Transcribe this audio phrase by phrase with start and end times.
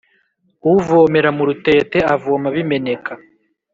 [0.73, 3.11] uvomera mu rutete avoma bimeneka.